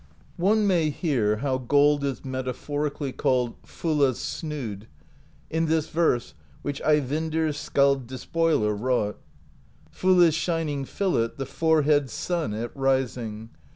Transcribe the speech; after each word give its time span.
"One 0.37 0.65
may 0.65 0.89
hear 0.89 1.35
how 1.45 1.59
gold 1.59 2.03
is 2.03 2.25
metaphorically 2.25 3.11
called 3.11 3.53
Fulla's 3.63 4.19
Snood, 4.19 4.87
in 5.51 5.67
this 5.67 5.89
verse 5.89 6.33
which 6.63 6.81
Eyvindr 6.81 7.53
Skald 7.53 8.07
Despoiler 8.07 8.73
wrought: 8.73 9.19
Fulla's 9.91 10.33
shining 10.33 10.85
Fillet, 10.85 11.33
The 11.37 11.45
forehead's 11.45 12.13
sun 12.13 12.51
at 12.55 12.75
rising. 12.75 13.51